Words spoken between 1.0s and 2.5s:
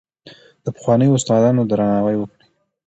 استادانو درناوی وکړئ.